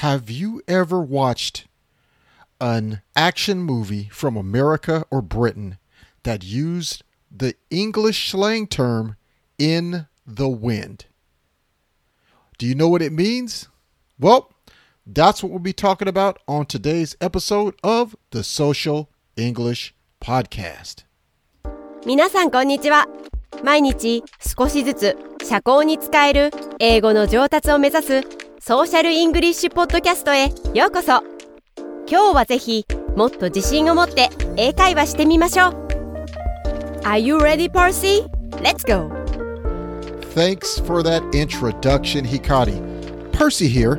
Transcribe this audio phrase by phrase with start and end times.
[0.00, 1.66] Have you ever watched
[2.60, 5.78] an action movie from America or Britain
[6.24, 9.16] that used the English slang term
[9.58, 11.06] in the wind?
[12.58, 13.68] Do you know what it means?
[14.18, 14.52] Well,
[15.06, 21.04] that's what we'll be talking about on today's episode of the Social English Podcast.
[22.06, 23.06] 皆さんこんにちは
[23.62, 31.22] 毎日少しずつ社交に使える英語の上達を目指す ソーシャルイングリッシュポッドキャストへようこそ
[32.08, 32.86] 今日はぜひ
[33.16, 35.84] もっと自信を持って英会話してみましょう
[37.04, 38.24] Are you ready, Percy?
[38.62, 39.10] Let's go!
[40.34, 42.80] Thanks for that introduction, Hikari.
[43.32, 43.96] Percy here.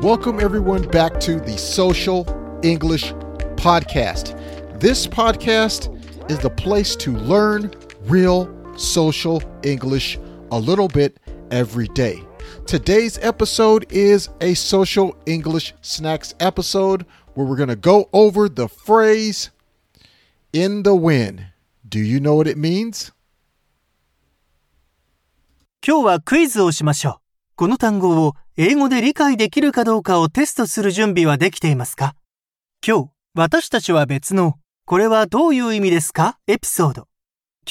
[0.00, 2.24] Welcome everyone back to the Social
[2.62, 3.12] English
[3.56, 4.38] Podcast.
[4.78, 5.90] This podcast
[6.30, 7.70] is the place to learn
[8.02, 10.18] real social English
[10.52, 11.18] a little bit
[11.50, 12.22] every day.
[12.65, 18.67] Today's episode is a social English snacks episode where we're going to go over the
[18.67, 19.49] phrase
[20.53, 21.47] in the wind.
[21.87, 23.13] Do you know what it means?
[25.85, 27.15] 今日はクイズをしましょう。
[27.55, 32.15] この単語を英語で理解できるかどうかをテストする準備はできていますか
[32.85, 37.08] 今日、私たちは別の、これはどういう意味ですかエピソード。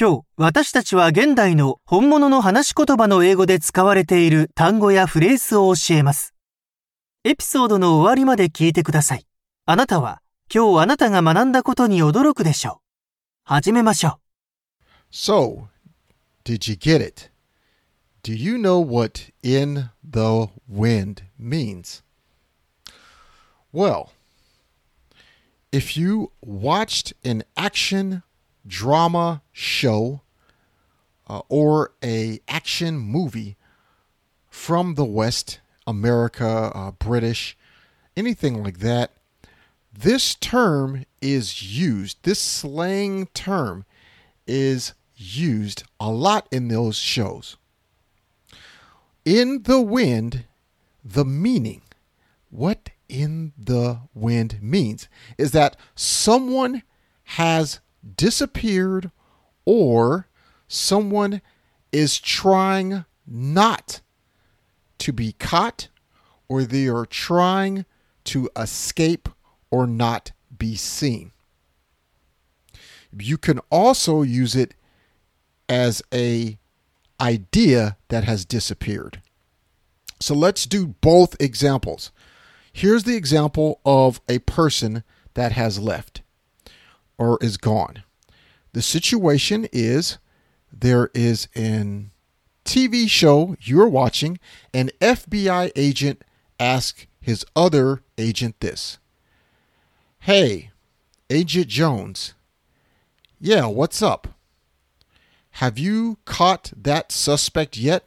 [0.01, 6.35] 今日、私たちは現代の本物の話し言葉の英語で使われている単語やフレーズを教えます。
[7.25, 9.27] エピソードの終わりまで聞いてください。
[9.67, 10.23] あなたは、
[10.55, 12.77] 今日あなたが学んだことに驚くでしょう。
[13.43, 14.21] 始めましょ
[14.81, 14.85] う。
[15.11, 15.65] So,
[16.45, 17.31] did you get it?
[18.23, 22.05] Do you know what in the wind means?
[23.73, 24.11] Well,
[25.73, 28.23] if you watched an action
[28.69, 30.21] drama show
[31.27, 33.57] uh, or a action movie
[34.49, 37.57] from the West, America, uh, British,
[38.17, 39.13] anything like that,
[39.93, 42.19] this term is used.
[42.23, 43.85] This slang term
[44.47, 47.57] is used a lot in those shows.
[49.25, 50.45] In the wind,
[51.05, 51.83] the meaning,
[52.51, 56.83] what in the wind means, is that someone
[57.25, 57.81] has
[58.17, 59.11] disappeared
[59.65, 60.29] or
[60.67, 61.43] someone
[61.93, 64.01] is trying not
[64.99, 65.89] to be caught
[66.49, 67.85] or they are trying
[68.25, 69.29] to escape
[69.71, 71.33] or not be seen.
[73.19, 74.75] You can also use it
[75.69, 76.59] as a
[77.21, 79.23] idea that has disappeared.
[80.21, 82.11] So let's do both examples.
[82.73, 85.05] Here's the example of a person
[85.35, 86.23] that has left
[87.19, 88.05] or is gone.
[88.73, 90.19] The situation is
[90.73, 92.11] there is an
[92.65, 94.39] TV show you're watching,
[94.75, 96.23] an FBI agent
[96.61, 98.99] asks his other agent this
[100.21, 100.71] Hey,
[101.31, 102.35] Agent Jones.
[103.41, 104.29] Yeah, what's up?
[105.53, 108.07] Have you caught that suspect yet?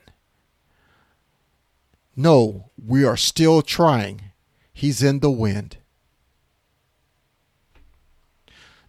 [2.16, 4.32] No, we are still trying.
[4.74, 5.78] He's in the wind.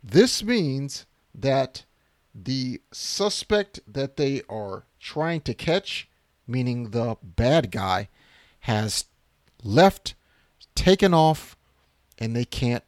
[0.03, 1.85] This means that
[2.35, 6.09] the suspect that they are trying to catch,
[6.47, 8.09] meaning the bad guy,
[8.61, 9.07] has
[9.63, 10.15] left,
[10.75, 11.57] taken off,
[12.19, 12.85] and they can't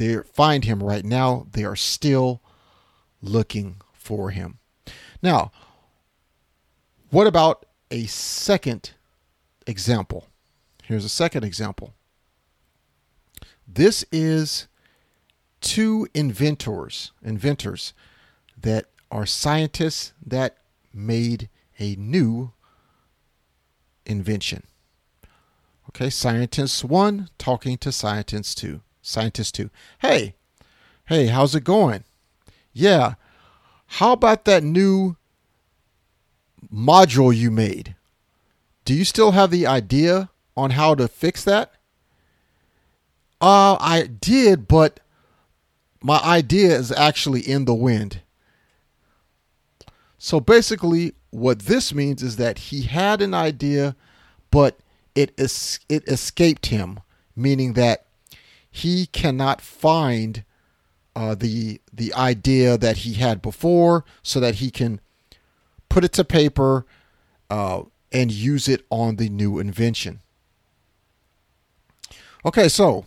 [0.00, 1.46] they find him right now.
[1.52, 2.40] They are still
[3.20, 4.58] looking for him.
[5.22, 5.52] Now,
[7.10, 8.92] what about a second
[9.66, 10.28] example?
[10.84, 11.92] Here's a second example.
[13.68, 14.68] This is
[15.60, 17.92] two inventors, inventors
[18.60, 20.56] that are scientists that
[20.92, 21.48] made
[21.78, 22.52] a new
[24.06, 24.64] invention.
[25.90, 28.80] Okay, scientist 1 talking to scientist 2.
[29.02, 29.70] Scientist 2.
[30.00, 30.34] Hey,
[31.06, 32.04] hey, how's it going?
[32.72, 33.14] Yeah,
[33.86, 35.16] how about that new
[36.72, 37.96] module you made?
[38.84, 41.72] Do you still have the idea on how to fix that?
[43.40, 45.00] Uh, I did, but
[46.02, 48.22] my idea is actually in the wind.
[50.18, 53.96] So basically, what this means is that he had an idea,
[54.50, 54.78] but
[55.14, 57.00] it it escaped him,
[57.34, 58.06] meaning that
[58.70, 60.44] he cannot find
[61.16, 65.00] uh, the the idea that he had before, so that he can
[65.88, 66.86] put it to paper
[67.48, 67.82] uh,
[68.12, 70.20] and use it on the new invention.
[72.44, 73.06] Okay, so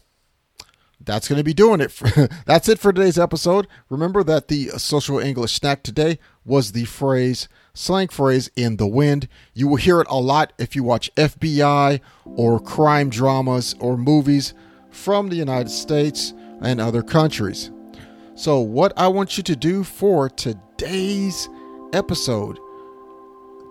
[1.06, 1.92] that's going to be doing it.
[1.92, 3.68] For, that's it for today's episode.
[3.90, 9.28] Remember that the social English snack today was the phrase slang phrase in the wind.
[9.54, 14.54] You will hear it a lot if you watch FBI or crime dramas or movies
[14.92, 17.72] from the United States and other countries.
[18.36, 21.50] So, what I want you to do for today's
[21.94, 22.60] episode,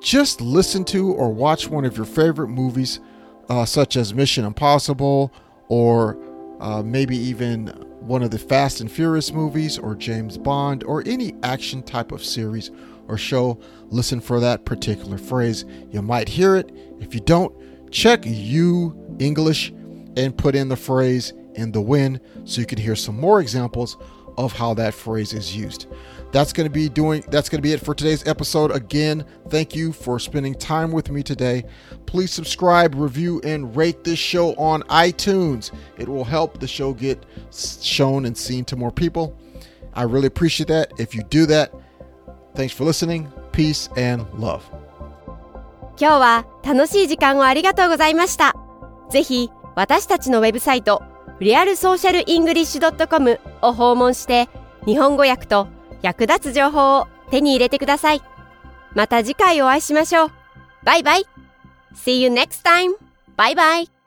[0.00, 3.00] just listen to or watch one of your favorite movies,
[3.48, 5.32] uh, such as Mission Impossible
[5.68, 6.16] or
[6.62, 7.66] uh, maybe even
[8.00, 12.24] one of the Fast and Furious movies or James Bond or any action type of
[12.24, 12.70] series
[13.08, 13.60] or show.
[13.88, 15.64] Listen for that particular phrase.
[15.90, 16.70] You might hear it.
[17.00, 17.52] If you don't,
[17.90, 19.72] check you English
[20.16, 23.96] and put in the phrase in the wind so you can hear some more examples
[24.37, 25.87] of how that phrase is used.
[26.31, 28.71] That's going to be doing that's going to be it for today's episode.
[28.71, 31.65] Again, thank you for spending time with me today.
[32.05, 35.71] Please subscribe, review and rate this show on iTunes.
[35.97, 39.37] It will help the show get shown and seen to more people.
[39.93, 40.91] I really appreciate that.
[40.99, 41.73] If you do that,
[42.55, 43.31] thanks for listening.
[43.51, 44.63] Peace and love.
[45.99, 48.53] 今日は楽しい時間をありがとうございました。
[49.09, 51.01] ぜひ私たちのウェブサイト
[51.42, 54.48] リアルソーシャルイングリッシュ .com を訪問して
[54.86, 55.66] 日本語訳と
[56.00, 58.22] 役立つ情報を手に入れてください。
[58.94, 60.30] また次回お会いしましょう。
[60.84, 61.26] バイバイ
[61.94, 62.94] !See you next time!
[63.36, 64.01] バイバイ